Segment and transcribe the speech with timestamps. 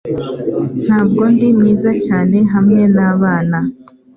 [0.85, 3.59] Ntabwo ndi mwiza cyane hamwe nabana